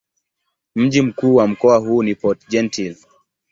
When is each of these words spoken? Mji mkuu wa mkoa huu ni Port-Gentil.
Mji 0.75 1.01
mkuu 1.01 1.35
wa 1.35 1.47
mkoa 1.47 1.77
huu 1.77 2.03
ni 2.03 2.15
Port-Gentil. 2.15 2.95